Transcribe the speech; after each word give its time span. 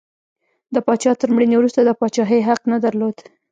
د 0.73 0.75
پاچا 0.85 1.11
تر 1.21 1.29
مړینې 1.35 1.55
وروسته 1.57 1.79
د 1.83 1.89
پاچاهۍ 1.99 2.39
حق 2.47 2.61
نه 2.71 2.77
درلود. 2.85 3.17